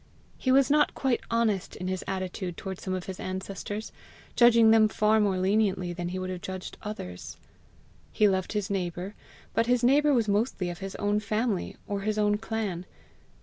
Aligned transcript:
He 0.39 0.51
was 0.51 0.71
not 0.71 0.95
quite 0.95 1.21
honest 1.29 1.75
in 1.75 1.87
his 1.87 2.03
attitude 2.07 2.57
towards 2.57 2.81
some 2.81 2.95
of 2.95 3.03
his 3.05 3.19
ancestors, 3.19 3.91
judging 4.35 4.71
them 4.71 4.87
far 4.87 5.19
more 5.19 5.37
leniently 5.37 5.93
than 5.93 6.09
he 6.09 6.17
would 6.17 6.31
have 6.31 6.41
judged 6.41 6.75
others. 6.81 7.37
He 8.11 8.27
loved 8.27 8.53
his 8.53 8.71
neighbour, 8.71 9.13
but 9.53 9.67
his 9.67 9.83
neighbour 9.83 10.11
was 10.11 10.27
mostly 10.27 10.71
of 10.71 10.79
his 10.79 10.95
own 10.95 11.19
family 11.19 11.77
or 11.87 12.01
his 12.01 12.17
own 12.17 12.39
clan. 12.39 12.87